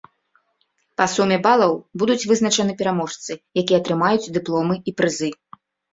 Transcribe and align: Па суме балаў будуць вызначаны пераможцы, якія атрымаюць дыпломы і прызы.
Па 1.01 1.05
суме 1.15 1.35
балаў 1.47 1.73
будуць 2.03 2.25
вызначаны 2.31 2.73
пераможцы, 2.79 3.31
якія 3.63 3.77
атрымаюць 3.85 4.31
дыпломы 4.39 4.75
і 4.91 4.99
прызы. 5.03 5.31